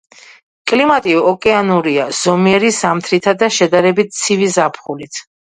კლიმატი 0.69 1.11
ოკეანურია, 1.31 2.07
ზომიერი 2.21 2.73
ზამთრითა 2.79 3.35
და 3.45 3.51
შედარებით 3.59 4.19
ცივი 4.23 4.51
ზაფხულით. 4.59 5.23